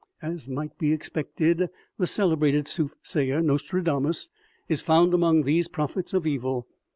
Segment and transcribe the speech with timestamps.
[0.19, 1.69] As might be expected,
[1.99, 4.31] the celebrated soothsayer, Nostradamus,
[4.67, 6.67] is found among these prophets of evil.